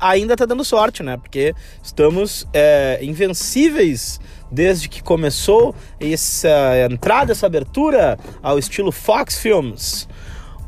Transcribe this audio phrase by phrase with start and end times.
[0.00, 1.16] Ainda tá dando sorte, né?
[1.16, 6.48] Porque estamos é, invencíveis desde que começou essa
[6.90, 10.06] entrada, essa abertura ao estilo Fox Films.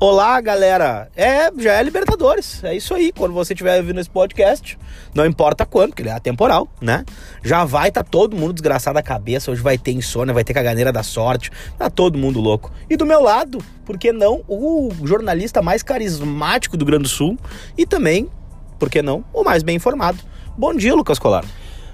[0.01, 1.11] Olá, galera.
[1.17, 2.63] É, já é Libertadores.
[2.63, 3.11] É isso aí.
[3.11, 4.79] Quando você estiver ouvindo esse podcast,
[5.13, 7.05] não importa quando, porque ele é atemporal, né?
[7.43, 9.51] Já vai tá todo mundo desgraçado da cabeça.
[9.51, 11.51] Hoje vai ter insônia, vai ter caganeira da sorte.
[11.77, 12.71] Tá todo mundo louco.
[12.89, 17.37] E do meu lado, por que não, o jornalista mais carismático do Grande Sul
[17.77, 18.31] e também,
[18.79, 20.19] por que não, o mais bem informado.
[20.57, 21.45] Bom dia, Lucas Colar.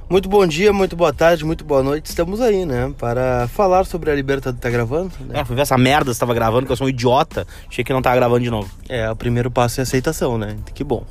[0.09, 2.07] Muito bom dia, muito boa tarde, muito boa noite.
[2.07, 2.93] Estamos aí, né?
[2.99, 4.61] Para falar sobre a Libertadores.
[4.61, 5.11] Tá gravando?
[5.21, 5.41] Né?
[5.41, 7.47] É, fui ver essa merda se tava gravando, que eu sou um idiota.
[7.67, 8.71] Achei que não tava gravando de novo.
[8.87, 10.57] É, o primeiro passo é aceitação, né?
[10.75, 11.07] Que bom.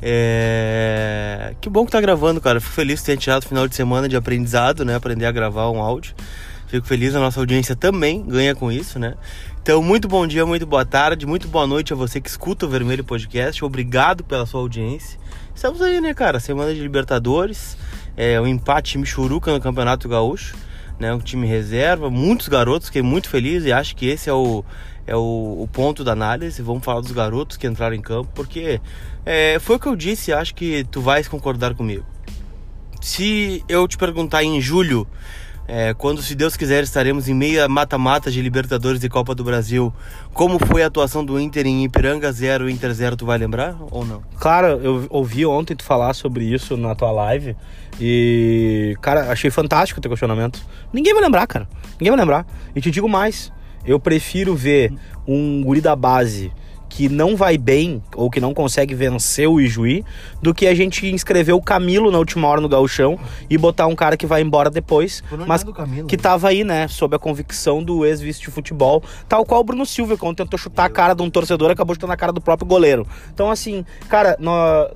[0.00, 1.54] É...
[1.60, 2.58] Que bom que tá gravando, cara.
[2.58, 4.94] Fico feliz de ter tirado o final de semana de aprendizado, né?
[4.94, 6.14] Aprender a gravar um áudio.
[6.68, 9.14] Fico feliz, a nossa audiência também ganha com isso, né?
[9.62, 12.68] Então, muito bom dia, muito boa tarde, muito boa noite a você que escuta o
[12.68, 13.62] Vermelho Podcast.
[13.62, 15.18] Obrigado pela sua audiência.
[15.54, 16.40] Estamos aí, né, cara?
[16.40, 17.76] Semana de Libertadores
[18.18, 20.56] é, um empate Michuruca no Campeonato Gaúcho,
[20.98, 21.14] né?
[21.14, 24.64] Um time reserva, muitos garotos, fiquei muito feliz e acho que esse é o,
[25.06, 26.60] é o, o ponto da análise.
[26.60, 28.80] Vamos falar dos garotos que entraram em campo, porque
[29.24, 32.04] é, foi o que eu disse, acho que tu vais concordar comigo.
[33.00, 35.06] Se eu te perguntar em julho
[35.70, 39.92] é, quando, se Deus quiser, estaremos em meia mata-mata de Libertadores e Copa do Brasil.
[40.32, 44.02] Como foi a atuação do Inter em Ipiranga 0, Inter 0, tu vai lembrar ou
[44.02, 44.22] não?
[44.40, 47.54] Cara, eu ouvi ontem tu falar sobre isso na tua live
[48.00, 50.64] e, cara, achei fantástico o teu questionamento.
[50.90, 51.68] Ninguém vai lembrar, cara.
[52.00, 52.46] Ninguém vai lembrar.
[52.74, 53.52] E te digo mais,
[53.84, 54.90] eu prefiro ver
[55.26, 56.50] um guri da base
[56.88, 60.04] que não vai bem ou que não consegue vencer o Ijuí
[60.40, 63.94] do que a gente inscrever o Camilo na última hora no gauchão e botar um
[63.94, 65.64] cara que vai embora depois, mas
[66.06, 69.84] que tava aí, né, sob a convicção do ex-vice de futebol, tal qual o Bruno
[69.84, 72.66] Silva, quando tentou chutar a cara de um torcedor, acabou chutando a cara do próprio
[72.66, 73.06] goleiro.
[73.32, 74.38] Então, assim, cara,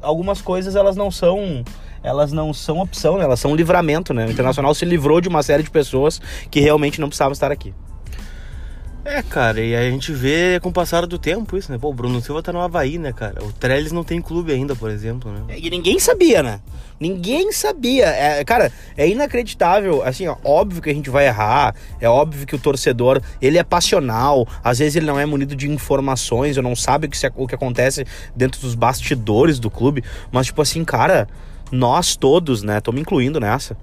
[0.00, 1.64] algumas coisas elas não são
[2.02, 3.24] elas não são opção, né?
[3.24, 4.26] elas são livramento, né?
[4.26, 7.72] O Internacional se livrou de uma série de pessoas que realmente não precisavam estar aqui.
[9.04, 11.78] É, cara, e a gente vê com o passar do tempo isso, né?
[11.78, 13.42] Pô, o Bruno Silva tá no Havaí, né, cara?
[13.44, 15.40] O Trellis não tem clube ainda, por exemplo, né?
[15.48, 16.60] É, e ninguém sabia, né?
[17.00, 18.06] Ninguém sabia.
[18.06, 20.04] É, cara, é inacreditável.
[20.04, 21.74] Assim, ó, óbvio que a gente vai errar.
[22.00, 24.46] É óbvio que o torcedor, ele é passional.
[24.62, 27.56] Às vezes ele não é munido de informações, ou não sabe o que, o que
[27.56, 30.04] acontece dentro dos bastidores do clube.
[30.30, 31.26] Mas, tipo assim, cara,
[31.72, 32.80] nós todos, né?
[32.80, 33.76] Tô me incluindo nessa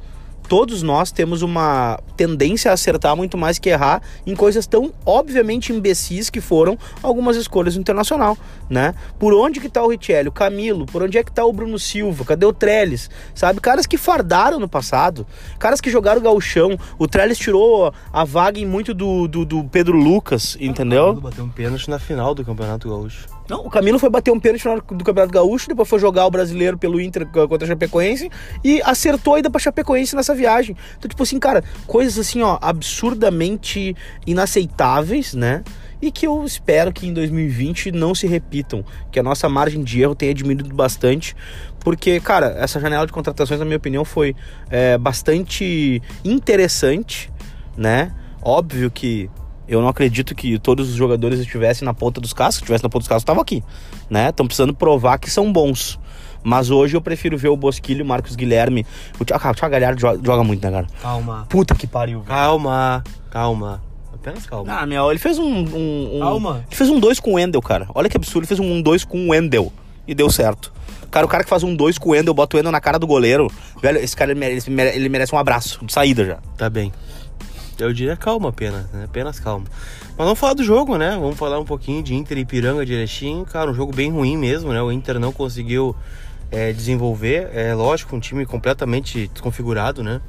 [0.49, 5.71] todos nós temos uma tendência a acertar muito mais que errar em coisas tão obviamente
[5.71, 8.35] imbecis que foram algumas escolhas do Internacional,
[8.67, 8.95] né?
[9.19, 11.77] Por onde que tá o Richelli, o Camilo, por onde é que tá o Bruno
[11.77, 13.61] Silva, cadê o Trellis, sabe?
[13.61, 15.25] Caras que fardaram no passado,
[15.59, 19.95] caras que jogaram gauchão, o Trellis tirou a vaga em muito do, do, do Pedro
[19.95, 21.13] Lucas, entendeu?
[21.13, 23.38] Bateu um pênalti na final do Campeonato Gaúcho.
[23.49, 26.77] Não, o Camilo foi bater um pênalti do Campeonato Gaúcho, depois foi jogar o brasileiro
[26.77, 28.29] pelo Inter contra a Chapecoense
[28.63, 30.77] e acertou a ida pra Chapecoense nessa viagem.
[30.97, 33.95] Então, tipo assim, cara, coisas assim, ó, absurdamente
[34.27, 35.63] inaceitáveis, né?
[35.99, 39.99] E que eu espero que em 2020 não se repitam, que a nossa margem de
[39.99, 41.35] erro tenha diminuído bastante,
[41.79, 44.35] porque, cara, essa janela de contratações, na minha opinião, foi
[44.69, 47.31] é, bastante interessante,
[47.75, 48.13] né?
[48.41, 49.29] Óbvio que
[49.69, 52.55] eu não acredito que todos os jogadores estivessem na ponta dos cascos.
[52.55, 53.63] Se estivesse na ponta dos cascos, estavam aqui,
[54.09, 54.29] né?
[54.29, 55.99] Estão precisando provar que são bons.
[56.43, 58.83] Mas hoje eu prefiro ver o Bosquilho, o Marcos Guilherme.
[59.19, 60.87] O Thiago, o Thiago Galhardo joga, joga, muito, né, cara?
[60.99, 61.45] Calma.
[61.47, 62.21] Puta que pariu.
[62.21, 63.81] Calma, calma.
[64.11, 64.79] Apenas calma.
[64.79, 65.45] Ah, meu, ele fez um.
[65.45, 66.63] um, um calma.
[66.67, 67.87] Ele fez um 2 com o Wendel, cara.
[67.93, 68.39] Olha que absurdo.
[68.39, 69.71] Ele fez um 2 com o Wendel.
[70.07, 70.73] E deu certo.
[71.11, 72.97] Cara, o cara que faz um 2 com o Wendel, bota o Wendel na cara
[72.97, 73.51] do goleiro.
[73.81, 76.37] Velho, esse cara ele merece, ele merece um abraço de saída já.
[76.57, 76.91] Tá bem.
[77.79, 79.05] Eu diria calma apenas, né?
[79.05, 79.65] Apenas calma.
[80.09, 81.11] Mas vamos falar do jogo, né?
[81.19, 83.45] Vamos falar um pouquinho de Inter e Piranga Erechim.
[83.45, 84.81] Cara, um jogo bem ruim mesmo, né?
[84.81, 85.95] O Inter não conseguiu
[86.51, 87.49] é, desenvolver.
[87.53, 90.21] É lógico, um time completamente desconfigurado, né?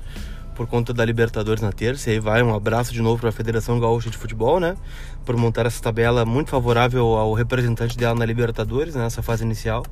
[0.54, 2.10] Por conta da Libertadores na terça.
[2.10, 4.76] E aí vai um abraço de novo para a Federação Gaúcha de Futebol, né?
[5.24, 9.24] Por montar essa tabela muito favorável ao representante dela na Libertadores, nessa né?
[9.24, 9.84] fase inicial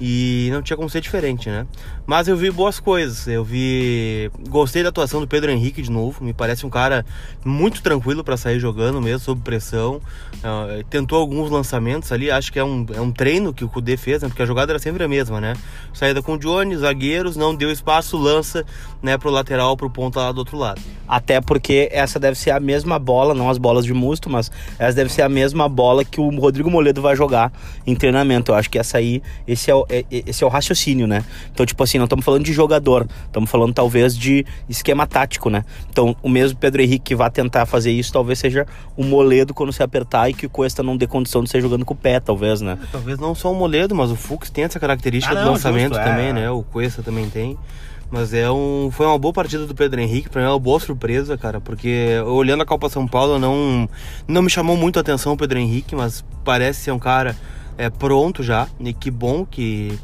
[0.00, 1.66] e não tinha como ser diferente, né?
[2.06, 4.30] Mas eu vi boas coisas, eu vi.
[4.48, 7.04] Gostei da atuação do Pedro Henrique de novo, me parece um cara
[7.44, 10.00] muito tranquilo para sair jogando mesmo, sob pressão.
[10.36, 13.96] Uh, tentou alguns lançamentos ali, acho que é um, é um treino que o Kudê
[13.98, 14.28] fez, né?
[14.28, 15.52] Porque a jogada era sempre a mesma, né?
[15.92, 18.64] Saída com o Johnny, zagueiros, não deu espaço, lança,
[19.02, 20.80] né, pro lateral, pro ponto lá do outro lado.
[21.06, 24.96] Até porque essa deve ser a mesma bola, não as bolas de musto, mas essa
[24.96, 27.52] deve ser a mesma bola que o Rodrigo Moledo vai jogar
[27.86, 28.52] em treinamento.
[28.52, 31.24] Eu acho que essa aí, esse é o é, é, esse é o raciocínio, né?
[31.52, 35.64] Então, tipo assim, não estamos falando de jogador, estamos falando talvez de esquema tático, né?
[35.90, 38.66] Então, o mesmo Pedro Henrique que vai tentar fazer isso, talvez seja
[38.96, 41.84] o Moledo quando se apertar e que o Cuesta não dê condição de ser jogando
[41.84, 42.78] com o pé, talvez, né?
[42.92, 45.94] Talvez não só o Moledo, mas o Fux tem essa característica ah, não, do lançamento
[45.94, 46.32] justo, também, é.
[46.32, 46.50] né?
[46.50, 47.58] O Cuesta também tem.
[48.10, 50.80] Mas é um, foi uma boa partida do Pedro Henrique, para mim é uma boa
[50.80, 53.88] surpresa, cara, porque olhando a Copa São Paulo não,
[54.26, 57.36] não me chamou muito a atenção o Pedro Henrique, mas parece ser um cara
[57.80, 59.98] é, pronto já, e que bom que,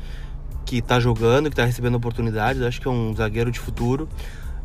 [0.64, 4.08] que tá jogando, que tá recebendo oportunidades, acho que é um zagueiro de futuro.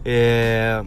[0.05, 0.81] É,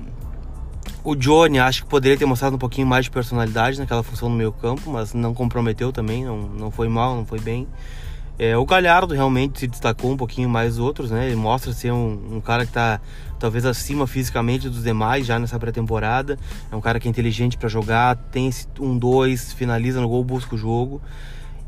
[1.04, 4.36] o Johnny acho que poderia ter mostrado um pouquinho mais de personalidade naquela função no
[4.36, 7.68] meio campo, mas não comprometeu também, não, não foi mal, não foi bem.
[8.38, 11.26] É, o Galhardo realmente se destacou um pouquinho mais outros, né?
[11.26, 13.02] Ele mostra ser um, um cara que está
[13.38, 16.38] talvez acima fisicamente dos demais já nessa pré-temporada.
[16.72, 20.24] É um cara que é inteligente para jogar, tem esse um dois, finaliza no gol,
[20.24, 21.02] busca o jogo.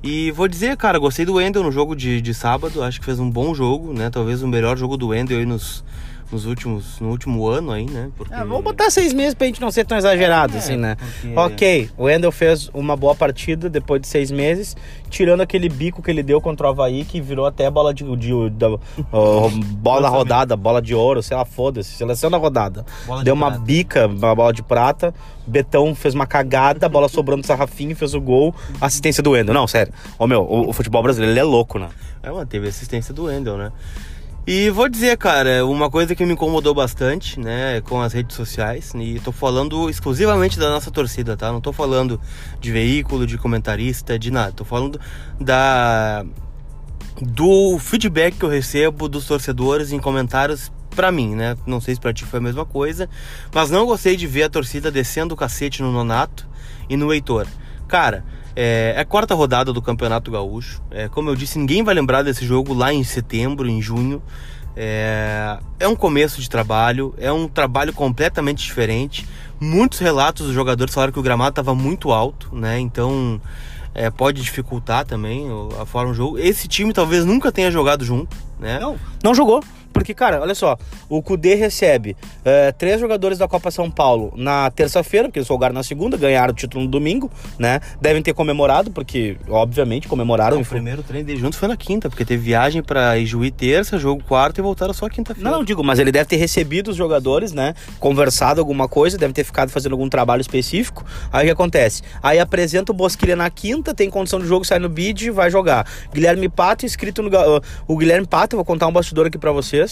[0.02, 3.18] E vou dizer, cara, gostei do Wendel no jogo de, de sábado, acho que fez
[3.18, 4.10] um bom jogo, né?
[4.10, 5.84] Talvez o melhor jogo do Wendel aí nos,
[6.30, 8.10] nos últimos, no último ano aí, né?
[8.16, 8.34] Porque...
[8.34, 10.96] É, vamos botar seis meses pra gente não ser tão exagerado, é, assim, né?
[10.96, 11.38] Porque...
[11.38, 14.76] Ok, o Wendel fez uma boa partida depois de seis meses,
[15.08, 18.16] tirando aquele bico que ele deu contra o Havaí, que virou até bola de, de,
[18.16, 18.80] de, de uh,
[19.78, 22.84] bola rodada, bola de ouro, sei lá, foda-se, seleção da rodada.
[23.06, 23.64] Bola deu uma prata.
[23.64, 25.14] bica, uma bola de prata,
[25.46, 29.54] Betão fez uma cagada, a bola sobrando do Sarrafinho, fez o gol, assistência do Wendel.
[29.54, 29.92] Não, sério.
[30.18, 31.88] Ô meu, o, o futebol brasileiro é louco, né?
[32.22, 33.70] É, mano, teve assistência do Wendel, né?
[34.46, 38.92] E vou dizer, cara, uma coisa que me incomodou bastante, né, com as redes sociais,
[38.94, 41.50] e tô falando exclusivamente da nossa torcida, tá?
[41.50, 42.20] Não tô falando
[42.60, 44.52] de veículo, de comentarista, de nada.
[44.52, 45.00] Tô falando
[45.40, 46.24] da
[47.20, 51.56] do feedback que eu recebo dos torcedores em comentários para mim, né?
[51.66, 53.08] Não sei se pra ti foi a mesma coisa,
[53.52, 56.46] mas não gostei de ver a torcida descendo o cacete no Nonato
[56.88, 57.48] e no Heitor.
[57.88, 58.24] Cara,
[58.56, 60.80] é, é, a quarta rodada do Campeonato Gaúcho.
[60.90, 64.22] É, como eu disse, ninguém vai lembrar desse jogo lá em setembro, em junho.
[64.74, 69.28] É, é um começo de trabalho, é um trabalho completamente diferente.
[69.60, 72.78] Muitos relatos dos jogadores falaram que o gramado estava muito alto, né?
[72.78, 73.40] Então
[73.94, 75.46] é, pode dificultar também
[75.80, 76.38] a forma do jogo.
[76.38, 78.78] Esse time talvez nunca tenha jogado junto, né?
[78.78, 79.62] Não, não jogou.
[79.96, 80.76] Porque, cara, olha só,
[81.08, 85.74] o Cudê recebe é, três jogadores da Copa São Paulo na terça-feira, porque eles jogaram
[85.74, 87.80] na segunda, ganharam o título no domingo, né?
[88.00, 90.56] Devem ter comemorado, porque, obviamente, comemoraram.
[90.56, 93.98] Não, o primeiro treino deles juntos foi na quinta, porque teve viagem para Ijuí terça,
[93.98, 95.50] jogo quarta e voltaram só quinta-feira.
[95.50, 97.74] Não, digo, mas ele deve ter recebido os jogadores, né?
[97.98, 101.04] Conversado alguma coisa, deve ter ficado fazendo algum trabalho específico.
[101.32, 102.02] Aí o que acontece?
[102.22, 105.86] Aí apresenta o Bosquilha na quinta, tem condição de jogo, sai no bid vai jogar.
[106.12, 107.30] Guilherme Pato, inscrito no.
[107.88, 109.85] O Guilherme Pato, vou contar um bastidor aqui para vocês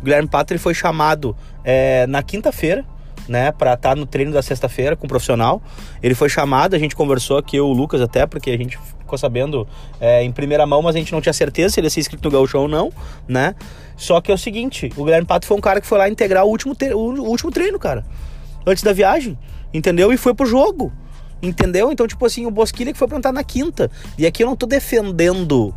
[0.00, 2.84] O Guilherme Pato ele foi chamado é, na quinta-feira,
[3.28, 5.62] né, para estar tá no treino da sexta-feira com o profissional.
[6.02, 9.18] Ele foi chamado, a gente conversou aqui, eu, o Lucas até, porque a gente ficou
[9.18, 9.68] sabendo
[10.00, 12.24] é, em primeira mão, mas a gente não tinha certeza se ele ia ser inscrito
[12.24, 12.92] no Gaúcho ou não,
[13.28, 13.54] né?
[13.96, 16.44] Só que é o seguinte, o Guilherme Pato foi um cara que foi lá integrar
[16.44, 18.04] o último, o último treino, cara.
[18.66, 19.38] Antes da viagem,
[19.72, 20.12] entendeu?
[20.12, 20.92] E foi pro jogo.
[21.42, 21.90] Entendeu?
[21.90, 23.90] Então, tipo assim, o Bosquilha que foi plantar na quinta.
[24.18, 25.74] E aqui eu não tô defendendo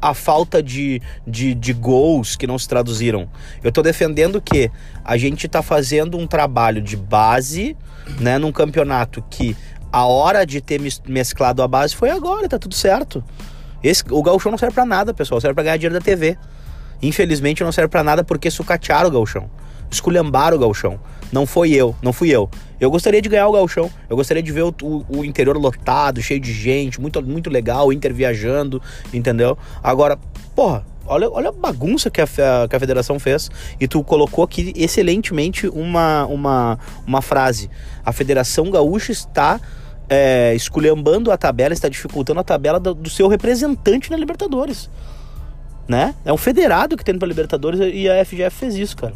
[0.00, 3.28] a falta de, de, de gols que não se traduziram.
[3.62, 4.70] Eu estou defendendo que
[5.04, 7.76] a gente está fazendo um trabalho de base,
[8.18, 9.56] né, num campeonato que
[9.92, 13.22] a hora de ter mesclado a base foi agora, tá tudo certo.
[13.82, 16.36] Esse, o gauchão não serve para nada, pessoal, serve para ganhar dinheiro da TV.
[17.02, 19.50] Infelizmente não serve para nada porque sucatearam o gauchão.
[19.90, 21.00] Esculhambaram o gauchão.
[21.32, 22.48] Não foi eu, não fui eu.
[22.80, 23.90] Eu gostaria de ganhar o galchão.
[24.08, 27.88] Eu gostaria de ver o, o, o, interior lotado, cheio de gente, muito, muito legal,
[27.88, 28.80] o Inter viajando,
[29.12, 29.56] entendeu?
[29.82, 30.18] Agora,
[30.56, 32.26] porra, olha, olha a bagunça que a,
[32.68, 33.50] que a federação fez.
[33.78, 37.70] E tu colocou aqui excelentemente uma, uma, uma frase.
[38.04, 39.60] A Federação Gaúcha está
[40.08, 44.90] é, esculhambando a tabela, está dificultando a tabela do, do seu representante na Libertadores.
[45.86, 46.14] Né?
[46.24, 49.14] É um federado que tem para Libertadores e a FGF fez isso, cara.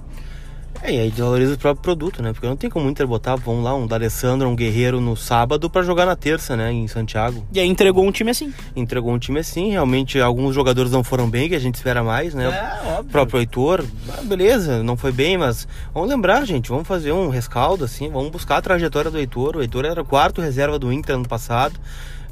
[0.85, 2.35] É, e aí desvaloriza o próprio produto, né?
[2.35, 5.71] Porque não tem como o Inter botar, vamos lá, um D'Alessandro, um Guerreiro no sábado
[5.71, 6.71] para jogar na terça, né?
[6.71, 7.43] Em Santiago.
[7.50, 8.53] E aí entregou um time assim.
[8.76, 12.35] Entregou um time assim, realmente alguns jogadores não foram bem, que a gente espera mais,
[12.35, 12.45] né?
[12.45, 13.00] É, óbvio.
[13.00, 17.31] O próprio Heitor, ah, beleza, não foi bem, mas vamos lembrar, gente, vamos fazer um
[17.31, 19.57] rescaldo, assim, vamos buscar a trajetória do Heitor.
[19.57, 21.81] O Heitor era o quarto reserva do Inter ano passado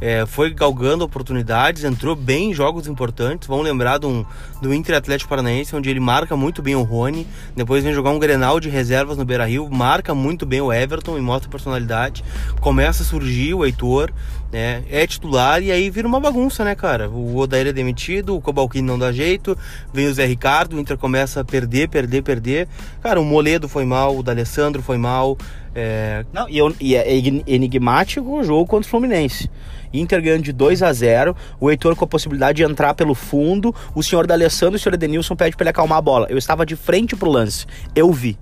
[0.05, 3.47] é, foi galgando oportunidades, entrou bem em jogos importantes.
[3.47, 4.27] Vamos lembrar do,
[4.61, 7.25] do Inter Atlético Paranaense, onde ele marca muito bem o Rony.
[7.55, 11.17] Depois vem jogar um Grenal de reservas no Beira Rio, marca muito bem o Everton
[11.17, 12.25] e mostra personalidade.
[12.61, 14.11] Começa a surgir o Heitor,
[14.53, 14.83] né?
[14.91, 17.09] É titular e aí vira uma bagunça, né, cara?
[17.09, 19.57] O Odair é demitido, o Cobalquini não dá jeito,
[19.95, 22.67] vem o Zé Ricardo, o Inter começa a perder, perder, perder.
[23.01, 25.39] Cara, o Moledo foi mal, o D'Alessandro foi mal.
[25.75, 29.49] É, Não, e, eu- e é eni- enigmático o jogo contra o Fluminense.
[29.93, 33.75] Inter ganhando de 2 a 0 o Heitor com a possibilidade de entrar pelo fundo,
[33.95, 36.27] o senhor D'Alessandro e o senhor Edenilson pede pra ele acalmar a bola.
[36.31, 38.39] Eu estava de frente pro lance, eu vi.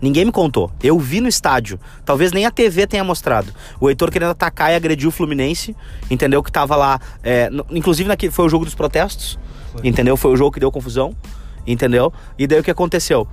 [0.00, 0.70] Ninguém me contou.
[0.82, 1.78] Eu vi no estádio.
[2.04, 3.52] Talvez nem a TV tenha mostrado.
[3.80, 5.74] O Heitor querendo atacar e agredir o Fluminense.
[6.08, 6.40] Entendeu?
[6.42, 7.00] Que tava lá.
[7.22, 9.38] é, inclusive, naquele, foi o jogo dos protestos.
[9.82, 10.16] Entendeu?
[10.16, 11.16] Foi o jogo que deu confusão.
[11.66, 12.12] Entendeu?
[12.38, 13.26] E daí o que aconteceu?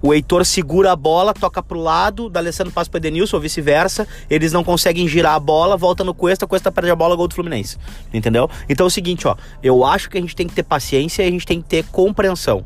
[0.00, 4.06] O Heitor segura a bola, toca pro lado, D'Alessandro passa pro Edenilson, ou vice-versa.
[4.30, 7.34] Eles não conseguem girar a bola, volta no Cuesta, Cuesta perde a bola, gol do
[7.34, 7.76] Fluminense.
[8.14, 8.48] Entendeu?
[8.68, 9.36] Então é o seguinte, ó.
[9.62, 11.84] Eu acho que a gente tem que ter paciência e a gente tem que ter
[11.86, 12.64] compreensão.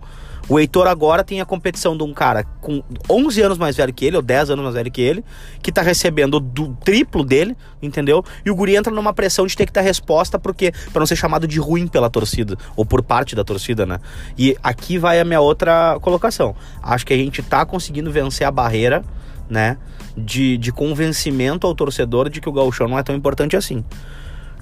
[0.53, 4.05] O Heitor agora tem a competição de um cara com 11 anos mais velho que
[4.05, 5.25] ele, ou 10 anos mais velho que ele,
[5.63, 8.23] que tá recebendo do triplo dele, entendeu?
[8.45, 11.17] E o Guri entra numa pressão de ter que dar resposta, porque para não ser
[11.17, 13.99] chamado de ruim pela torcida, ou por parte da torcida, né?
[14.37, 16.55] E aqui vai a minha outra colocação.
[16.83, 19.03] Acho que a gente tá conseguindo vencer a barreira,
[19.49, 19.79] né?
[20.15, 23.83] De, de convencimento ao torcedor de que o gauchão não é tão importante assim.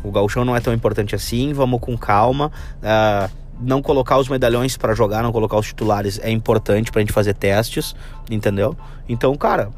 [0.04, 2.52] O gauchão não é tão importante assim, vamos com calma.
[2.80, 3.28] ah,
[3.60, 7.34] não colocar os medalhões pra jogar, não colocar os titulares é importante pra gente fazer
[7.34, 7.94] testes,
[8.30, 8.76] entendeu?
[9.08, 9.70] Então, cara,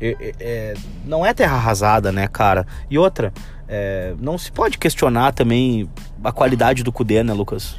[0.00, 0.74] é- é-
[1.04, 2.66] não é terra arrasada, né, cara?
[2.90, 3.32] E outra,
[3.68, 5.88] é, não se pode questionar também
[6.22, 7.76] a qualidade do Cudê, né, Lucas?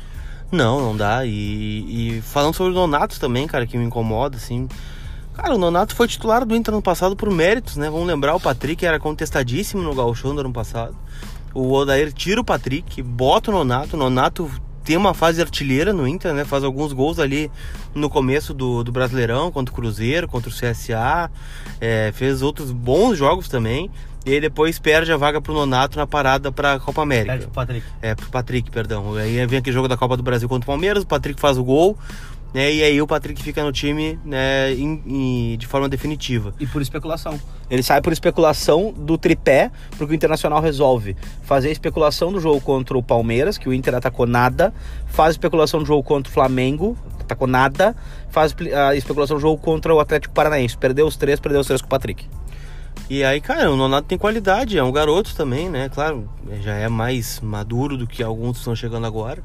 [0.52, 1.26] Não, não dá.
[1.26, 4.68] E, e falando sobre o Nonato também, cara, que me incomoda, assim.
[5.34, 7.90] Cara, o Nonato foi titular do Inter no passado por méritos, né?
[7.90, 10.96] Vamos lembrar, o Patrick era contestadíssimo no Gauchão do ano passado.
[11.56, 13.96] O Odair tira o Patrick, bota o Nonato.
[13.96, 14.50] O Nonato
[14.84, 16.44] tem uma fase artilheira no Inter, né?
[16.44, 17.50] Faz alguns gols ali
[17.96, 21.32] no começo do, do Brasileirão, contra o Cruzeiro, contra o CSA.
[21.80, 23.90] É, fez outros bons jogos também.
[24.26, 27.50] E aí depois perde a vaga pro Nonato na parada pra Copa América.
[27.54, 27.86] Patrick.
[28.02, 29.16] É, pro Patrick, perdão.
[29.16, 31.64] Aí vem aquele jogo da Copa do Brasil contra o Palmeiras, o Patrick faz o
[31.64, 31.98] gol,
[32.54, 32.72] né?
[32.72, 36.54] E aí o Patrick fica no time né, em- em- de forma definitiva.
[36.60, 37.40] E por especulação.
[37.70, 42.62] Ele sai por especulação do tripé, porque o Internacional resolve fazer a especulação do jogo
[42.62, 44.74] contra o Palmeiras, que o Inter atacou nada,
[45.08, 47.96] faz a especulação do jogo contra o Flamengo, atacou nada,
[48.30, 50.78] faz a especulação do jogo contra o Atlético Paranaense.
[50.78, 52.28] Perdeu os três, perdeu os três com o Patrick.
[53.10, 55.90] E aí, cara, o Nonato tem qualidade, é um garoto também, né?
[55.90, 56.30] Claro,
[56.62, 59.44] já é mais maduro do que alguns que estão chegando agora.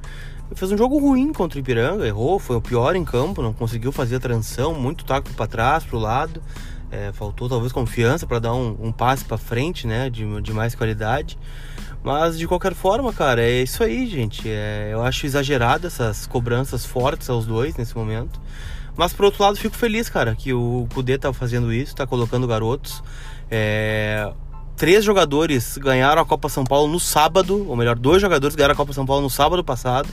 [0.54, 3.92] Fez um jogo ruim contra o Ipiranga, errou, foi o pior em campo, não conseguiu
[3.92, 6.42] fazer a transição, muito taco para trás, pro lado.
[6.90, 10.08] É, faltou talvez confiança para dar um, um passe para frente, né?
[10.08, 11.38] De, de mais qualidade.
[12.02, 14.48] Mas de qualquer forma, cara, é isso aí, gente.
[14.48, 18.40] É, eu acho exagerado essas cobranças fortes aos dois nesse momento.
[18.96, 22.46] Mas por outro lado, fico feliz, cara, que o Kudê tá fazendo isso, tá colocando
[22.46, 23.02] garotos.
[23.50, 24.32] É,
[24.78, 28.76] Três jogadores ganharam a Copa São Paulo no sábado, ou melhor, dois jogadores ganharam a
[28.76, 30.08] Copa São Paulo no sábado passado.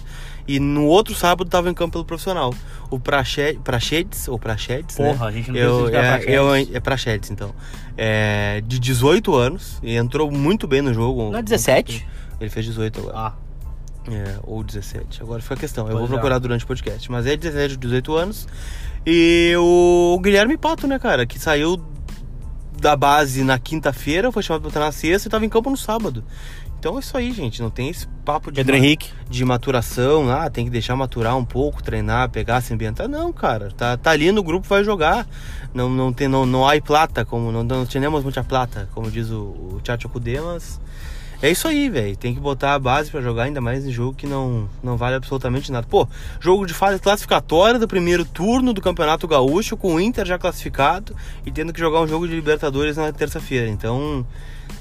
[0.48, 2.54] E no outro sábado tava em campo pelo profissional.
[2.90, 5.14] O Prache- Prachedes, ou Prachedes, né?
[5.14, 6.34] Porra, a gente não eu, é, Prachedes.
[6.36, 7.54] eu, é Prachedes, então.
[7.98, 11.32] É, de 18 anos, e entrou muito bem no jogo.
[11.32, 12.06] Não é 17?
[12.42, 13.18] Ele fez 18 agora.
[13.18, 13.34] Ah,
[14.12, 15.22] É, ou 17.
[15.24, 15.86] Agora fica a questão.
[15.88, 16.12] Eu Pois vou é.
[16.20, 17.10] procurar durante o podcast.
[17.12, 18.48] Mas é 17 ou 18 anos.
[19.06, 21.26] E o Guilherme Pato, né, cara?
[21.26, 21.78] Que saiu
[22.80, 25.78] da base na quinta-feira, foi chamado pra treinar na sexta e tava em campo no
[25.78, 26.24] sábado.
[26.86, 27.64] Então é isso aí, gente.
[27.64, 29.10] Não tem esse papo de, Pedro Henrique.
[29.28, 30.30] de maturação.
[30.30, 33.08] Ah, tem que deixar maturar um pouco, treinar, pegar, se ambientar.
[33.08, 33.72] Não, cara.
[33.72, 35.28] Tá, tá ali no grupo, vai jogar.
[35.74, 39.32] Não, não, tem, não, não há plata, como não, não temos muita plata, como diz
[39.32, 40.80] o, o Tchatcho Kudê, mas
[41.42, 42.16] é isso aí, velho.
[42.16, 45.16] Tem que botar a base pra jogar, ainda mais em jogo que não, não vale
[45.16, 45.86] absolutamente nada.
[45.88, 46.08] Pô,
[46.40, 51.16] jogo de fase classificatória do primeiro turno do Campeonato Gaúcho, com o Inter já classificado
[51.46, 53.68] e tendo que jogar um jogo de Libertadores na terça-feira.
[53.70, 54.26] Então,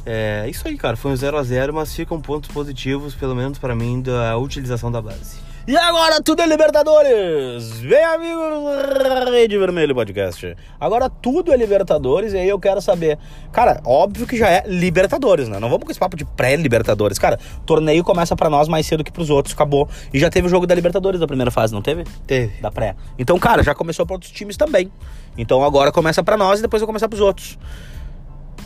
[0.06, 0.96] é isso aí, cara.
[0.96, 4.90] Foi um 0 a 0 mas ficam pontos positivos, pelo menos pra mim, da utilização
[4.90, 5.43] da base.
[5.66, 7.80] E agora tudo é Libertadores!
[7.80, 10.54] Vem, amigos Rede Vermelho Podcast.
[10.78, 13.18] Agora tudo é Libertadores e aí eu quero saber.
[13.50, 15.58] Cara, óbvio que já é Libertadores, né?
[15.58, 17.18] Não vamos com esse papo de pré-Libertadores.
[17.18, 19.88] Cara, torneio começa pra nós mais cedo que pros outros, acabou.
[20.12, 22.04] E já teve o jogo da Libertadores da primeira fase, não teve?
[22.26, 22.60] Teve.
[22.60, 22.94] Da pré.
[23.18, 24.92] Então, cara, já começou pra outros times também.
[25.38, 27.58] Então agora começa pra nós e depois vai começar pros outros.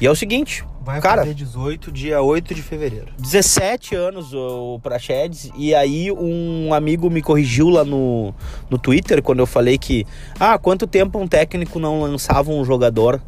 [0.01, 3.09] E é o seguinte, Vai cara, fazer 18, dia 8 de fevereiro.
[3.19, 8.33] 17 anos o Prachedes, e aí um amigo me corrigiu lá no,
[8.71, 10.07] no Twitter quando eu falei que,
[10.39, 13.21] ah, quanto tempo um técnico não lançava um jogador?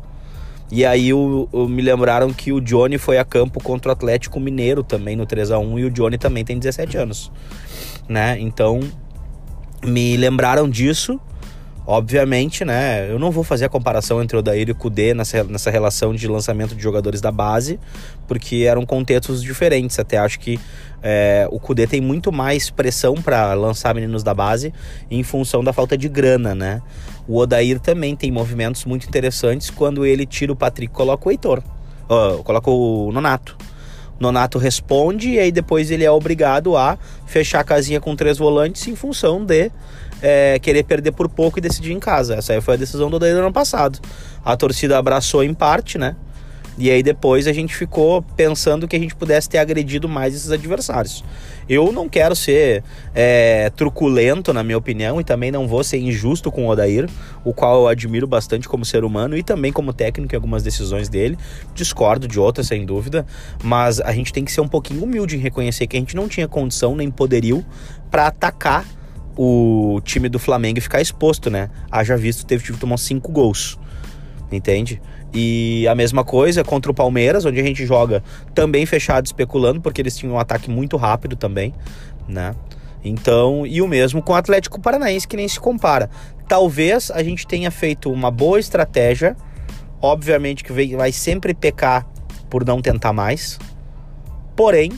[0.72, 4.38] E aí o, o- me lembraram que o Johnny foi a campo contra o Atlético
[4.38, 7.32] Mineiro também no 3 a 1 e o Johnny também tem 17 anos,
[8.08, 8.38] né?
[8.38, 8.78] Então
[9.84, 11.20] me lembraram disso.
[11.92, 13.10] Obviamente, né?
[13.10, 16.14] Eu não vou fazer a comparação entre o Odair e o Kudê nessa, nessa relação
[16.14, 17.80] de lançamento de jogadores da base,
[18.28, 19.98] porque eram contextos diferentes.
[19.98, 20.60] Até acho que
[21.02, 24.72] é, o Kudê tem muito mais pressão para lançar meninos da base
[25.10, 26.80] em função da falta de grana, né?
[27.26, 31.60] O Odair também tem movimentos muito interessantes quando ele tira o Patrick coloca o Heitor.
[32.08, 33.56] Uh, coloca o Nonato.
[34.20, 38.86] Nonato responde e aí depois ele é obrigado a fechar a casinha com três volantes
[38.86, 39.72] em função de
[40.22, 42.36] é, querer perder por pouco e decidir em casa.
[42.36, 43.98] Essa aí foi a decisão do Odair no ano passado.
[44.44, 46.16] A torcida abraçou em parte, né?
[46.78, 50.50] E aí depois a gente ficou pensando que a gente pudesse ter agredido mais esses
[50.50, 51.22] adversários.
[51.68, 52.82] Eu não quero ser
[53.14, 57.06] é, truculento, na minha opinião, e também não vou ser injusto com o Odair,
[57.44, 61.10] o qual eu admiro bastante como ser humano e também como técnico em algumas decisões
[61.10, 61.36] dele.
[61.74, 63.26] Discordo de outras, sem dúvida,
[63.62, 66.28] mas a gente tem que ser um pouquinho humilde em reconhecer que a gente não
[66.28, 67.62] tinha condição nem poderio
[68.10, 68.86] para atacar
[69.36, 71.70] o time do Flamengo ficar exposto, né?
[71.90, 73.78] Haja visto, teve que tomar cinco gols,
[74.50, 75.00] entende?
[75.32, 78.22] E a mesma coisa contra o Palmeiras, onde a gente joga
[78.54, 81.72] também fechado especulando, porque eles tinham um ataque muito rápido também,
[82.28, 82.54] né?
[83.02, 86.10] Então, e o mesmo com o Atlético Paranaense, que nem se compara.
[86.48, 89.36] Talvez a gente tenha feito uma boa estratégia,
[90.02, 92.06] obviamente que vai sempre pecar
[92.50, 93.58] por não tentar mais,
[94.56, 94.90] porém,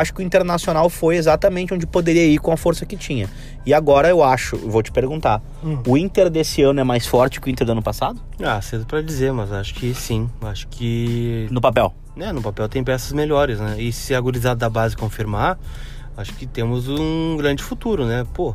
[0.00, 3.28] acho que o Internacional foi exatamente onde poderia ir com a força que tinha.
[3.64, 5.78] E agora eu acho, vou te perguntar, hum.
[5.86, 8.20] o Inter desse ano é mais forte que o Inter do ano passado?
[8.42, 10.28] Ah, cedo para dizer, mas acho que sim.
[10.42, 11.46] Acho que.
[11.50, 11.94] No papel?
[12.16, 13.76] É, no papel tem peças melhores, né?
[13.78, 15.58] E se a gurizada da base confirmar,
[16.16, 18.26] acho que temos um grande futuro, né?
[18.34, 18.54] Pô,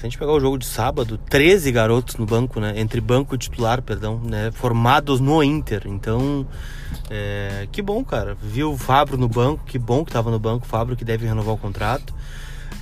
[0.00, 2.72] se a gente pegar o jogo de sábado, 13 garotos no banco, né?
[2.76, 4.50] Entre banco e titular, perdão, né?
[4.50, 5.82] Formados no Inter.
[5.84, 6.46] Então,
[7.10, 8.34] é, que bom, cara.
[8.42, 11.26] Viu o Fabro no banco, que bom que tava no banco, o Fabro que deve
[11.26, 12.14] renovar o contrato.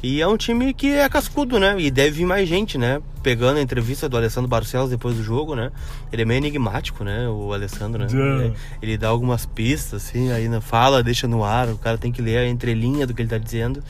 [0.01, 1.75] E é um time que é cascudo, né?
[1.81, 3.03] E deve vir mais gente, né?
[3.21, 5.73] Pegando a entrevista do Alessandro Barcelos depois do jogo, né?
[6.13, 7.29] Ele é meio enigmático, né?
[7.29, 8.09] O Alessandro, né?
[8.13, 12.23] Ele, ele, dá algumas pistas, assim, aí fala, deixa no ar, o cara tem que
[12.23, 13.83] ler a entrelinha do que ele tá dizendo.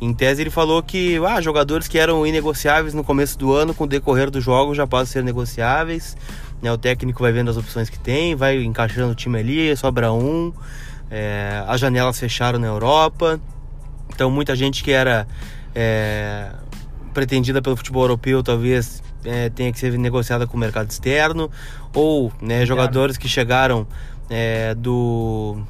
[0.00, 3.84] Em tese, ele falou que ah, jogadores que eram inegociáveis no começo do ano, com
[3.84, 6.16] o decorrer do jogo, já podem ser negociáveis.
[6.62, 6.72] Né?
[6.72, 10.52] O técnico vai vendo as opções que tem, vai encaixando o time ali, sobra um.
[11.10, 13.38] É, as janelas fecharam na Europa.
[14.08, 15.26] Então, muita gente que era
[15.74, 16.50] é,
[17.12, 21.50] pretendida pelo futebol europeu talvez é, tenha que ser negociada com o mercado externo.
[21.92, 23.86] Ou né, jogadores que chegaram
[24.30, 25.60] é, do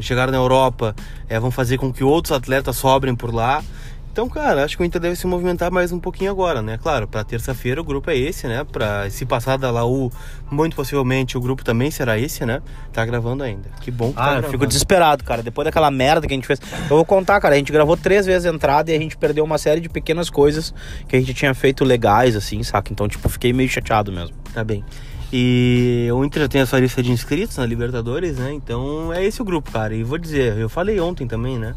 [0.00, 0.94] chegaram na Europa
[1.28, 3.62] é, vão fazer com que outros atletas sobrem por lá.
[4.12, 6.78] Então, cara, acho que o Inter deve se movimentar mais um pouquinho agora, né?
[6.82, 8.62] Claro, para terça-feira o grupo é esse, né?
[8.62, 10.12] Para se passar da Laú,
[10.50, 12.60] muito possivelmente o grupo também será esse, né?
[12.92, 13.70] Tá gravando ainda.
[13.80, 15.42] Que bom que tá ah, tá eu fico desesperado, cara.
[15.42, 16.60] Depois daquela merda que a gente fez.
[16.90, 17.54] Eu vou contar, cara.
[17.54, 20.28] A gente gravou três vezes a entrada e a gente perdeu uma série de pequenas
[20.28, 20.74] coisas
[21.08, 22.92] que a gente tinha feito legais, assim, saca?
[22.92, 24.36] Então, tipo, fiquei meio chateado mesmo.
[24.52, 24.84] Tá bem.
[25.32, 28.52] E o Inter já tem a sua lista de inscritos na Libertadores, né?
[28.52, 29.94] Então é esse o grupo, cara.
[29.94, 31.74] E vou dizer, eu falei ontem também, né?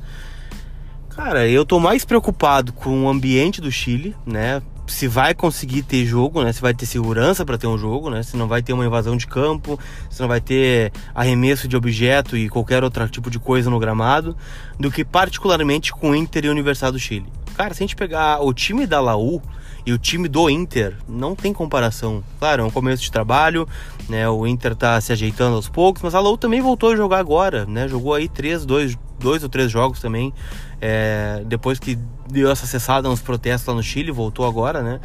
[1.16, 4.62] Cara, eu tô mais preocupado com o ambiente do Chile, né?
[4.86, 6.52] Se vai conseguir ter jogo, né?
[6.52, 8.22] Se vai ter segurança para ter um jogo, né?
[8.22, 12.36] Se não vai ter uma invasão de campo, se não vai ter arremesso de objeto
[12.36, 14.36] e qualquer outro tipo de coisa no gramado,
[14.78, 17.32] do que particularmente com o Inter e a Universidade do Chile.
[17.56, 19.42] Cara, se a gente pegar o time da Laú,
[19.86, 22.24] e o time do Inter não tem comparação.
[22.40, 23.68] Claro, é um começo de trabalho,
[24.10, 24.28] né?
[24.28, 27.66] O Inter tá se ajeitando aos poucos, mas a Laú também voltou a jogar agora,
[27.66, 27.88] né?
[27.88, 30.34] Jogou aí três, dois, dois ou três jogos também.
[30.82, 35.00] É, depois que deu essa cessada nos protestos lá no Chile, voltou agora, né?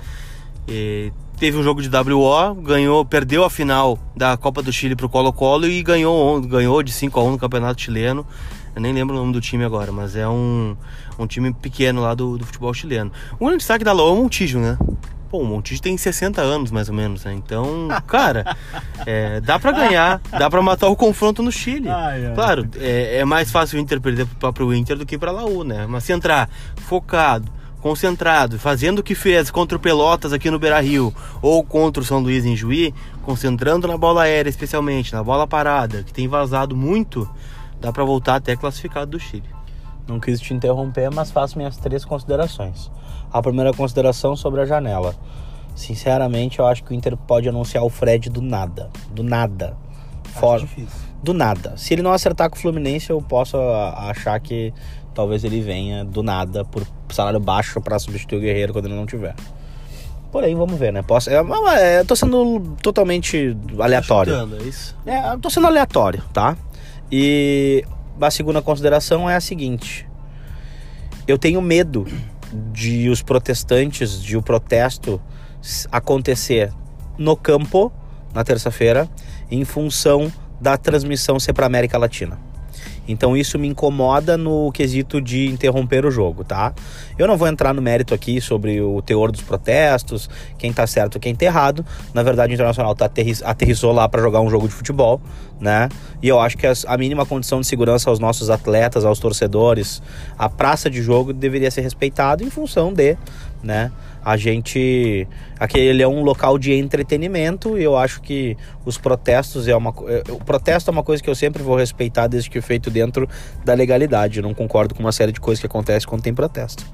[0.66, 5.08] E teve um jogo de WO, ganhou, perdeu a final da Copa do Chile pro
[5.08, 8.26] Colo-Colo e ganhou, ganhou de 5 a 1 no Campeonato Chileno.
[8.74, 10.76] Eu nem lembro o nome do time agora, mas é um,
[11.22, 13.12] um time pequeno lá do, do futebol chileno.
[13.38, 14.78] O grande destaque da LoA é o Montijo, né?
[15.30, 17.32] Pô, o Montijo tem 60 anos, mais ou menos, né?
[17.32, 18.56] Então, cara,
[19.06, 21.88] é, dá para ganhar, dá para matar o confronto no Chile.
[21.88, 22.34] Ai, ai.
[22.34, 25.62] Claro, é, é, mais fácil o Inter perder pro próprio Inter do que pra Laú,
[25.62, 25.86] né?
[25.88, 31.14] Mas se entrar focado, concentrado, fazendo o que fez contra o Pelotas aqui no Beira-Rio
[31.40, 36.02] ou contra o São Luís em Juí, concentrando na bola aérea especialmente, na bola parada,
[36.02, 37.28] que tem vazado muito,
[37.80, 39.59] dá para voltar até classificado do Chile.
[40.10, 42.90] Não quis te interromper, mas faço minhas três considerações.
[43.32, 45.14] A primeira consideração sobre a janela.
[45.76, 48.90] Sinceramente, eu acho que o Inter pode anunciar o Fred do nada.
[49.12, 49.76] Do nada.
[50.24, 50.66] Fora.
[51.22, 51.74] Do nada.
[51.76, 54.74] Se ele não acertar com o Fluminense, eu posso achar que
[55.14, 59.06] talvez ele venha do nada por salário baixo para substituir o Guerreiro quando ele não
[59.06, 59.36] tiver.
[60.32, 61.02] Porém, vamos ver, né?
[61.02, 61.40] Posso, é,
[61.78, 64.32] é, tô sendo totalmente aleatório.
[64.32, 64.96] Tá chutando, é isso?
[65.06, 66.56] É, tô sendo aleatório, tá?
[67.12, 67.84] E
[68.28, 70.08] a segunda consideração é a seguinte:
[71.26, 72.06] eu tenho medo
[72.72, 75.20] de os protestantes, de o protesto
[75.90, 76.72] acontecer
[77.18, 77.92] no campo
[78.34, 79.08] na terça-feira,
[79.50, 82.49] em função da transmissão ser para América Latina.
[83.06, 86.72] Então isso me incomoda no quesito de interromper o jogo, tá?
[87.18, 91.18] Eu não vou entrar no mérito aqui sobre o teor dos protestos, quem tá certo
[91.18, 91.84] quem tá errado.
[92.14, 93.10] Na verdade, o Internacional tá
[93.44, 95.20] aterrissou lá para jogar um jogo de futebol,
[95.60, 95.88] né?
[96.22, 100.02] E eu acho que as, a mínima condição de segurança aos nossos atletas, aos torcedores,
[100.38, 103.16] a praça de jogo deveria ser respeitada em função de,
[103.62, 103.90] né?
[104.24, 105.26] A gente.
[105.58, 109.94] Aquele é um local de entretenimento e eu acho que os protestos é uma.
[110.08, 113.28] é, O protesto é uma coisa que eu sempre vou respeitar desde que feito dentro
[113.64, 114.38] da legalidade.
[114.38, 116.84] Eu não concordo com uma série de coisas que acontecem quando tem protesto.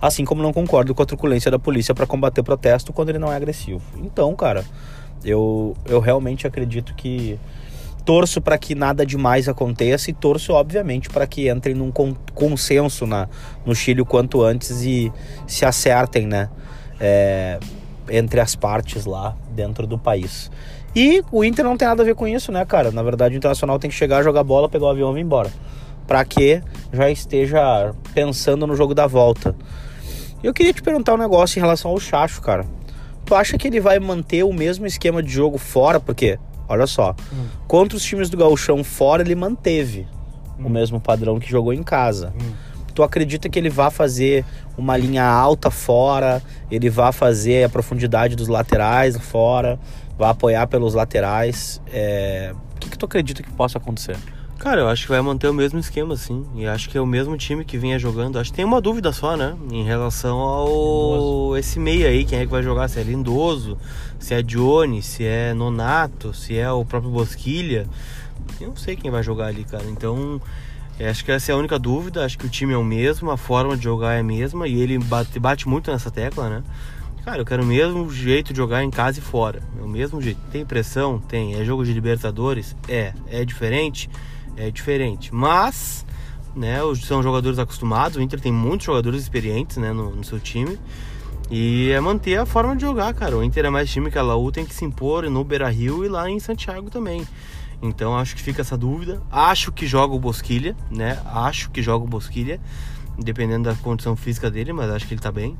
[0.00, 3.32] Assim como não concordo com a truculência da polícia para combater protesto quando ele não
[3.32, 3.82] é agressivo.
[3.96, 4.64] Então, cara,
[5.24, 7.38] eu, eu realmente acredito que
[8.08, 13.06] torço para que nada demais aconteça e torço, obviamente, para que entrem num con- consenso
[13.06, 13.28] na,
[13.66, 15.12] no Chile o quanto antes e
[15.46, 16.48] se acertem, né?
[16.98, 17.58] é,
[18.08, 20.50] entre as partes lá dentro do país.
[20.96, 22.90] E o Inter não tem nada a ver com isso, né, cara?
[22.90, 25.52] Na verdade, o Internacional tem que chegar, jogar bola, pegar o avião e vir embora.
[26.06, 29.54] Pra que já esteja pensando no jogo da volta.
[30.42, 32.64] Eu queria te perguntar um negócio em relação ao Chacho, cara.
[33.26, 36.00] Tu acha que ele vai manter o mesmo esquema de jogo fora?
[36.00, 37.14] Porque, olha só,
[37.66, 40.06] contra os times do Gauchão fora, ele manteve
[40.58, 42.32] o mesmo padrão que jogou em casa.
[42.94, 44.44] Tu acredita que ele vai fazer
[44.76, 49.78] uma linha alta fora, ele vai fazer a profundidade dos laterais fora,
[50.18, 51.80] vai apoiar pelos laterais?
[51.92, 54.16] É, O que, que tu acredita que possa acontecer?
[54.58, 56.44] Cara, eu acho que vai manter o mesmo esquema, sim.
[56.56, 58.38] E acho que é o mesmo time que vinha jogando.
[58.38, 59.56] Acho que tem uma dúvida só, né?
[59.70, 63.78] Em relação ao esse meio aí, quem é que vai jogar, se é Lindoso,
[64.18, 67.86] se é Dione, se é Nonato, se é o próprio Bosquilha.
[68.60, 69.84] Eu não sei quem vai jogar ali, cara.
[69.86, 70.40] Então,
[71.08, 72.24] acho que essa é a única dúvida.
[72.24, 74.66] Acho que o time é o mesmo, a forma de jogar é a mesma.
[74.66, 76.64] E ele bate, bate muito nessa tecla, né?
[77.24, 79.62] Cara, eu quero o mesmo jeito de jogar em casa e fora.
[79.78, 80.40] É o mesmo jeito.
[80.50, 81.20] Tem pressão?
[81.20, 81.54] Tem.
[81.54, 82.74] É jogo de Libertadores?
[82.88, 83.12] É.
[83.30, 84.10] É diferente?
[84.58, 85.32] É diferente.
[85.32, 86.04] Mas,
[86.54, 88.16] né, são jogadores acostumados.
[88.16, 90.78] O Inter tem muitos jogadores experientes, né, no, no seu time.
[91.50, 93.36] E é manter a forma de jogar, cara.
[93.36, 96.04] O Inter é mais time que a Laú tem que se impor no Beira Rio
[96.04, 97.26] e lá em Santiago também.
[97.80, 99.22] Então acho que fica essa dúvida.
[99.30, 101.18] Acho que joga o Bosquilha, né?
[101.24, 102.60] Acho que joga o Bosquilha,
[103.16, 105.56] dependendo da condição física dele, mas acho que ele tá bem.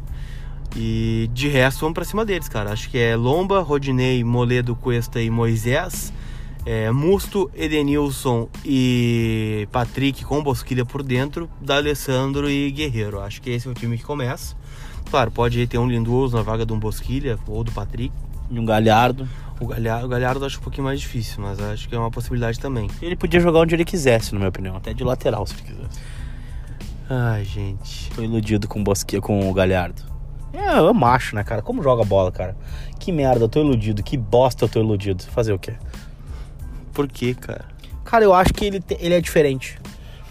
[0.76, 2.72] E de resto, vamos pra cima deles, cara.
[2.72, 6.12] Acho que é Lomba, Rodinei, Moledo, Cuesta e Moisés.
[6.70, 13.22] É, Musto, Edenilson e Patrick com Bosquilha por dentro, D'Alessandro e Guerreiro.
[13.22, 14.54] Acho que esse é o time que começa.
[15.11, 18.12] Claro, pode ter um Lindoso na vaga de um Bosquilha ou do Patrick.
[18.50, 19.26] E um Galhardo.
[19.59, 22.61] O Galhardo, o Galhardo acho um pouquinho mais difícil, mas acho que é uma possibilidade
[22.61, 22.90] também.
[23.00, 24.76] Ele podia jogar onde ele quisesse, na minha opinião.
[24.76, 26.00] Até de lateral, se ele quisesse.
[27.09, 28.11] Ai, gente.
[28.11, 30.02] Tô iludido com o, Bosque, com o Galhardo.
[30.52, 31.62] É, eu macho, né, cara?
[31.62, 32.54] Como joga bola, cara?
[32.98, 34.02] Que merda, eu tô iludido.
[34.02, 35.24] Que bosta eu tô iludido.
[35.24, 35.72] Fazer o quê?
[36.98, 37.64] Por que, cara?
[38.04, 39.78] Cara, eu acho que ele, te- ele é diferente.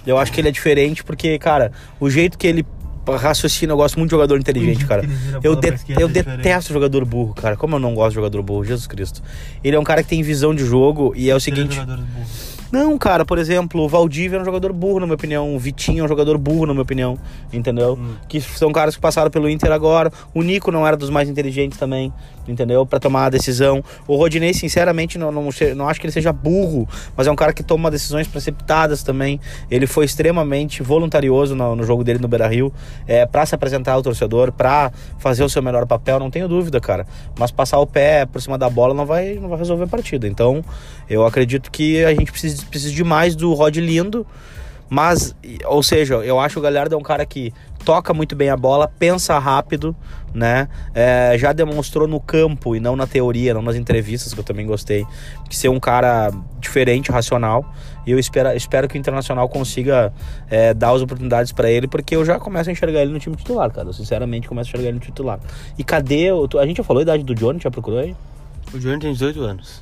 [0.06, 2.66] Eu acho que ele é diferente porque, cara, o jeito que ele
[3.08, 5.02] raciocina, eu gosto muito de jogador inteligente, cara.
[5.42, 7.56] Eu, de- eu detesto jogador burro, cara.
[7.56, 9.24] Como eu não gosto de jogador burro, Jesus Cristo.
[9.64, 11.78] Ele é um cara que tem visão de jogo e é o seguinte.
[12.72, 15.56] Não, cara, por exemplo, o Valdívia é um jogador burro, na minha opinião.
[15.56, 17.18] O Vitinho é um jogador burro, na minha opinião.
[17.52, 17.98] Entendeu?
[18.00, 18.16] Hum.
[18.28, 20.12] Que são caras que passaram pelo Inter agora.
[20.34, 22.12] O Nico não era dos mais inteligentes também,
[22.48, 22.86] entendeu?
[22.86, 23.84] Pra tomar a decisão.
[24.08, 27.54] O Rodinei, sinceramente, não, não, não acho que ele seja burro, mas é um cara
[27.54, 29.40] que toma decisões precipitadas também.
[29.70, 32.74] Ele foi extremamente voluntarioso no, no jogo dele no Beira Rio,
[33.08, 36.80] é, pra se apresentar ao torcedor, pra fazer o seu melhor papel, não tenho dúvida,
[36.80, 37.06] cara.
[37.38, 40.28] Mas passar o pé por cima da bola não vai, não vai resolver a partida.
[40.28, 40.64] Então,
[41.10, 44.26] eu acredito que a gente precisa, precisa de mais do Rod Lindo.
[44.90, 48.50] Mas, ou seja, eu acho que o Galhardo é um cara que toca muito bem
[48.50, 49.94] a bola, pensa rápido,
[50.34, 50.70] né?
[50.96, 54.66] É, já demonstrou no campo e não na teoria, não nas entrevistas, que eu também
[54.66, 55.06] gostei,
[55.50, 57.70] que ser um cara diferente, racional.
[58.06, 60.14] E eu espero, espero que o Internacional consiga
[60.50, 63.36] é, dar as oportunidades para ele, porque eu já começo a enxergar ele no time
[63.36, 63.90] titular, cara.
[63.90, 65.38] Eu sinceramente começo a enxergar ele no titular.
[65.78, 66.32] E cadê?
[66.32, 68.16] o- A gente já falou a idade do Johnny, já procurou aí?
[68.74, 69.82] O Johnny tem 18 anos.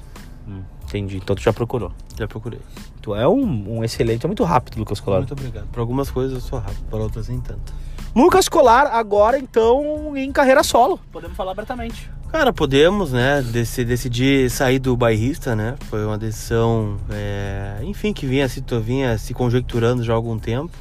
[0.87, 1.91] Entendi, então tu já procurou.
[2.17, 2.59] Já procurei.
[3.01, 5.17] Tu é um, um excelente, é muito rápido, Lucas Colar.
[5.19, 5.67] Muito obrigado.
[5.67, 7.73] Por algumas coisas eu sou rápido, para outras nem tanto.
[8.15, 10.99] Lucas Colar agora então em carreira solo.
[11.11, 12.09] Podemos falar abertamente.
[12.31, 15.75] Cara, podemos, né, dec- decidir sair do bairrista, né?
[15.89, 20.71] Foi uma decisão, é, enfim, que vinha se, vinha se conjecturando já há algum tempo.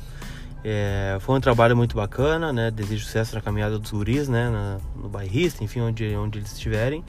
[0.64, 2.70] É, foi um trabalho muito bacana, né?
[2.70, 4.48] Desejo sucesso na caminhada dos guris, né?
[4.48, 7.04] na- no bairrista, enfim, onde, onde eles estiverem.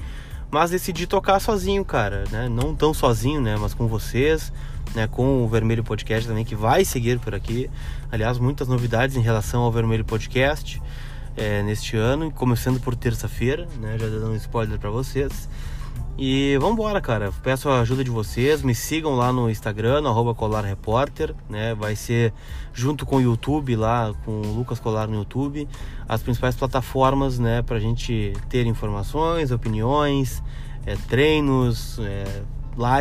[0.51, 2.47] Mas decidi tocar sozinho, cara, né?
[2.47, 3.57] Não tão sozinho, né?
[3.59, 4.53] Mas com vocês,
[4.93, 5.07] né?
[5.07, 7.69] Com o Vermelho Podcast também, que vai seguir por aqui.
[8.11, 10.81] Aliás, muitas novidades em relação ao Vermelho Podcast
[11.35, 13.97] é, neste ano, começando por terça-feira, né?
[13.99, 15.49] Já dando um spoiler para vocês.
[16.17, 17.33] E vambora, cara.
[17.43, 18.61] Peço a ajuda de vocês.
[18.61, 21.75] Me sigam lá no Instagram, no arroba Colar Repórter, né?
[21.75, 22.33] Vai ser
[22.73, 25.67] junto com o YouTube lá, com o Lucas Colar no YouTube,
[26.07, 27.61] as principais plataformas, né?
[27.61, 30.41] Pra gente ter informações, opiniões,
[30.85, 32.43] é, treinos, é,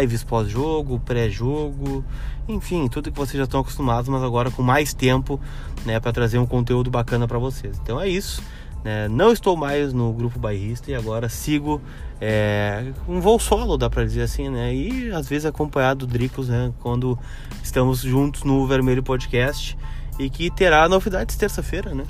[0.01, 2.05] lives pós-jogo, pré-jogo,
[2.49, 5.41] enfim, tudo que vocês já estão acostumados, mas agora com mais tempo,
[5.87, 6.01] né?
[6.01, 7.79] Pra trazer um conteúdo bacana para vocês.
[7.81, 8.43] Então é isso.
[8.85, 9.09] Né?
[9.09, 11.81] Não estou mais no grupo bairrista e agora sigo
[12.21, 14.75] é, um voo solo, dá para dizer assim, né?
[14.75, 16.71] E às vezes acompanhado do Dricos, né?
[16.81, 17.19] Quando
[17.63, 19.77] estamos juntos no Vermelho Podcast
[20.19, 22.05] e que terá novidades terça-feira, né?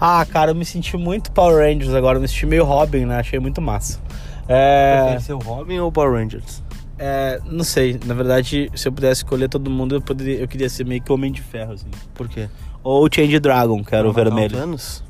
[0.00, 3.18] Ah, cara, eu me senti muito Power Rangers agora, eu me senti meio Robin, né?
[3.18, 4.00] Achei muito massa.
[4.48, 5.00] É...
[5.02, 6.62] Prefere ser o Robin ou o Power Rangers?
[6.98, 10.68] É, não sei, na verdade, se eu pudesse escolher todo mundo, eu, poderia, eu queria
[10.68, 11.88] ser meio que Homem de Ferro, assim.
[12.14, 12.48] Por quê?
[12.82, 14.56] Ou Change Dragon, que era o vermelho.
[14.56, 15.02] Thanos?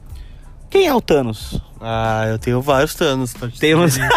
[0.70, 1.60] Quem é o Thanos?
[1.80, 3.32] Ah, eu tenho vários Thanos.
[3.34, 3.96] pra te Temos.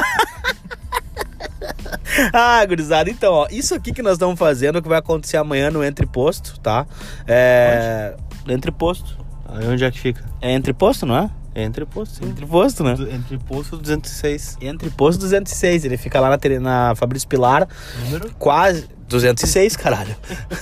[2.34, 5.84] ah, gurizada, então, ó, isso aqui que nós estamos fazendo, que vai acontecer amanhã no
[5.84, 6.86] Entre Posto, tá?
[7.28, 8.16] É.
[8.48, 9.18] Entre Posto.
[9.48, 10.24] Aí onde é que fica?
[10.42, 11.30] É Entre Posto, não é?
[11.56, 12.26] É entre posto, sim.
[12.32, 12.96] Entre Posto, né?
[12.96, 14.58] Du- Entre posto 206.
[14.60, 17.68] Entre Posto 206, ele fica lá na, na Fabrício Pilar,
[18.06, 18.32] Número?
[18.40, 18.88] quase.
[19.08, 20.16] 206, caralho.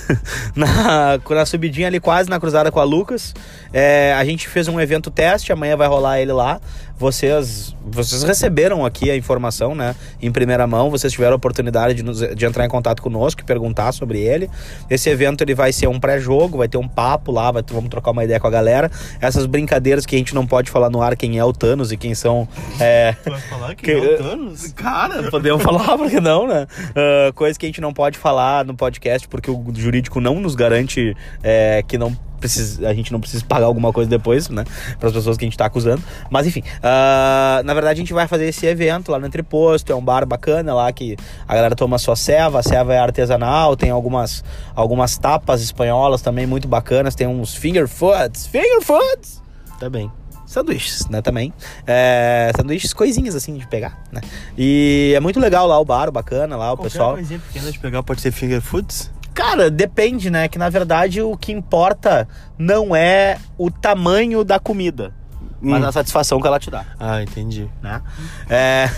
[0.54, 3.34] na, na subidinha ali, quase na cruzada com a Lucas.
[3.72, 6.60] É, a gente fez um evento teste, amanhã vai rolar ele lá.
[6.98, 9.96] Vocês, vocês receberam aqui a informação, né?
[10.20, 13.44] Em primeira mão, vocês tiveram a oportunidade de, nos- de entrar em contato conosco e
[13.44, 14.48] perguntar sobre ele.
[14.88, 18.12] Esse evento ele vai ser um pré-jogo, vai ter um papo lá, vai, vamos trocar
[18.12, 18.88] uma ideia com a galera.
[19.20, 21.96] Essas brincadeiras que a gente não pode falar no ar quem é o Thanos e
[21.96, 22.46] quem são.
[22.78, 24.72] É, vai falar que, Que- é o Thanos?
[24.72, 26.68] Cara, podemos falar, porque não, né?
[26.94, 28.31] Ah, coisa que a gente não pode falar
[28.64, 33.20] no podcast, porque o jurídico não nos garante é, que não precisa, a gente não
[33.20, 34.64] precisa pagar alguma coisa depois, né?
[34.98, 36.02] Para as pessoas que a gente tá acusando.
[36.28, 39.94] Mas enfim, ah, na verdade a gente vai fazer esse evento lá no Entreposto, é
[39.94, 41.16] um bar bacana lá que
[41.46, 46.46] a galera toma sua ceva, a ceva é artesanal, tem algumas, algumas tapas espanholas também
[46.46, 49.40] muito bacanas, tem uns finger foods, finger foods!
[49.78, 50.10] Tá bem.
[50.52, 51.52] Sanduíches, né, também.
[51.86, 54.20] É, sanduíches, coisinhas assim de pegar, né?
[54.56, 57.14] E é muito legal lá o bar, bacana lá, o Qualquer pessoal.
[57.14, 59.10] coisinha pequena de pegar pode ser finger foods?
[59.34, 60.46] Cara, depende, né?
[60.48, 65.14] Que na verdade o que importa não é o tamanho da comida,
[65.60, 65.86] mas Hum.
[65.86, 67.66] a satisfação que ela te dá, Ah, entendi.
[67.82, 68.02] né?
[68.50, 68.90] É,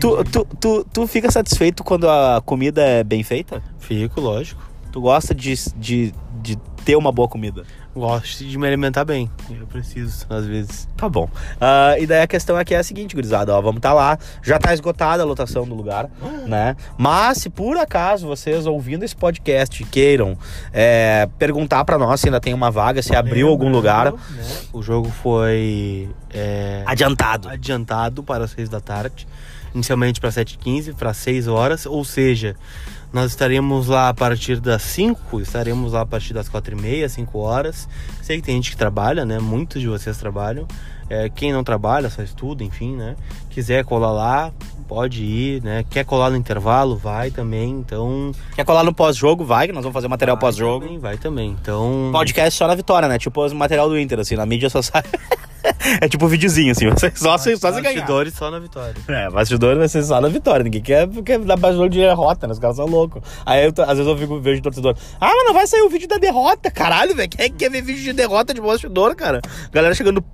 [0.00, 3.62] tu, tu, tu, tu fica satisfeito quando a comida é bem feita?
[3.78, 4.60] Fico, lógico.
[4.90, 7.62] Tu gosta de, de, de ter uma boa comida?
[7.94, 9.28] Gosto de me alimentar bem.
[9.50, 10.88] Eu preciso, às vezes.
[10.96, 11.28] Tá bom.
[11.60, 14.16] Ah, e daí a questão aqui é a seguinte, gurizada, ó, vamos estar lá.
[14.42, 16.08] Já tá esgotada a lotação do lugar,
[16.46, 16.76] né?
[16.96, 20.38] Mas se por acaso vocês ouvindo esse podcast queiram
[20.72, 24.18] é, perguntar pra nós se ainda tem uma vaga, se abriu algum lugar Né?
[24.72, 27.48] O jogo foi é, adiantado.
[27.48, 29.26] adiantado para as 6 da tarde.
[29.74, 31.86] Inicialmente para 7h15, para 6 horas.
[31.86, 32.56] Ou seja,
[33.12, 37.88] nós estaremos lá a partir das 5, estaremos lá a partir das 4h30, 5 horas.
[38.22, 39.38] Sei que tem gente que trabalha, né?
[39.38, 40.66] Muitos de vocês trabalham.
[41.08, 43.16] É, quem não trabalha, só estuda, enfim, né?
[43.50, 44.52] Quiser colar lá,
[44.86, 45.84] pode ir, né?
[45.90, 47.70] Quer colar no intervalo, vai também.
[47.70, 48.30] Então.
[48.54, 49.44] Quer colar no pós-jogo?
[49.44, 51.00] Vai, que nós vamos fazer material pós-jogo.
[51.00, 51.50] Vai também.
[51.60, 52.10] Então.
[52.12, 53.18] Podcast só na vitória, né?
[53.18, 55.02] Tipo o material do Inter, assim, na mídia só sai.
[56.00, 57.94] é tipo videozinho, assim, você- só, se- só se ganhar.
[57.96, 58.94] Bastidores só na vitória.
[59.08, 60.64] É, bastidor vai ser só na vitória.
[60.64, 62.52] Ninguém quer, quer dar bastidor de derrota, né?
[62.52, 63.22] Os caras são loucos.
[63.44, 64.96] Aí eu, às vezes eu fico, vejo torcedor.
[65.20, 66.70] Ah, mas não vai sair o vídeo da derrota.
[66.70, 67.28] Caralho, velho.
[67.28, 69.40] Quem é que quer ver vídeo de derrota de bastidor, cara?
[69.72, 70.24] Galera chegando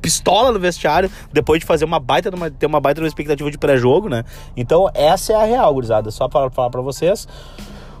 [0.00, 3.58] pistola no vestiário, depois de fazer uma baita, uma- ter uma baita uma expectativa de
[3.58, 4.22] pré-jogo, né?
[4.56, 6.10] Então, essa é a real, gurizada.
[6.10, 7.26] Só para falar pra vocês.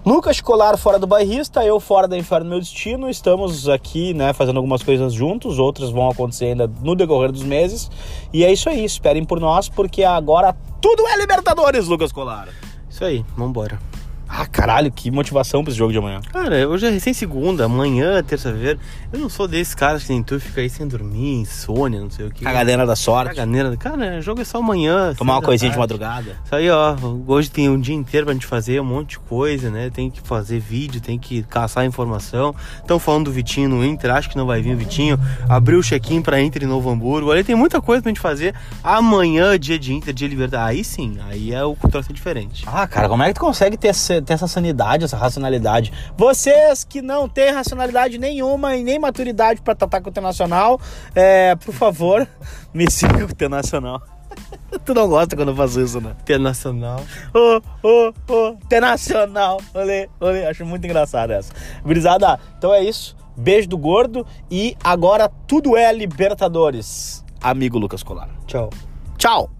[0.06, 3.10] Lucas Colar fora do bairrista, eu fora da Inferno Meu Destino.
[3.10, 7.90] Estamos aqui, né, fazendo algumas coisas juntos, outras vão acontecer ainda no decorrer dos meses.
[8.32, 12.46] E é isso aí, esperem por nós, porque agora tudo é Libertadores, Lucas Colar.
[12.88, 13.80] Isso aí, vambora.
[14.28, 16.20] Ah, caralho, que motivação pra esse jogo de amanhã.
[16.32, 18.78] Cara, hoje é recém segunda, amanhã, terça-feira.
[19.12, 22.26] Eu não sou desses caras que nem tu fica aí sem dormir, insônia, não sei
[22.26, 22.42] o que.
[22.44, 23.28] Cagadeira da sorte.
[23.28, 23.76] Caganeira.
[23.76, 25.14] Cara, o jogo é só amanhã.
[25.16, 25.94] Tomar uma coisinha de tarde.
[25.94, 26.36] madrugada.
[26.44, 26.96] Isso aí, ó.
[27.26, 29.90] Hoje tem um dia inteiro pra gente fazer um monte de coisa, né?
[29.90, 32.54] Tem que fazer vídeo, tem que caçar informação.
[32.80, 35.18] Estão falando do Vitinho no Inter, acho que não vai vir o Vitinho.
[35.48, 37.30] Abriu o check-in pra Inter em Novo Hamburgo.
[37.30, 38.54] Ali tem muita coisa pra gente fazer.
[38.82, 40.68] Amanhã, dia de Inter, dia de Libertad.
[40.68, 42.64] Aí sim, aí é o troço diferente.
[42.66, 45.92] Ah, cara, como é que tu consegue ter, esse- ter essa sanidade, essa racionalidade?
[46.16, 50.80] Vocês que não têm racionalidade nenhuma e nem maturidade pra tratar com o Internacional,
[51.14, 52.26] é, por favor,
[52.72, 54.02] me siga com o Internacional.
[54.84, 56.14] tu não gosta quando eu faço isso, né?
[56.20, 57.00] Internacional.
[57.34, 59.60] Ô, ô, ô, Internacional.
[59.74, 60.46] Olê, olê.
[60.46, 61.52] Acho muito engraçado essa.
[61.82, 63.16] Gurizada, então é isso.
[63.36, 67.24] Beijo do gordo e agora tudo é Libertadores.
[67.42, 68.30] Amigo Lucas Colar.
[68.46, 68.70] Tchau.
[69.18, 69.50] Tchau.